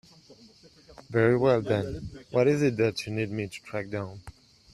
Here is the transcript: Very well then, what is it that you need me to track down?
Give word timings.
Very 1.11 1.37
well 1.37 1.61
then, 1.61 2.25
what 2.31 2.47
is 2.47 2.63
it 2.63 2.75
that 2.77 3.05
you 3.05 3.13
need 3.13 3.29
me 3.29 3.47
to 3.47 3.61
track 3.61 3.87
down? 3.91 4.19